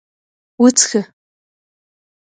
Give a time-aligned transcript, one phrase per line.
[0.61, 1.01] _وڅښه!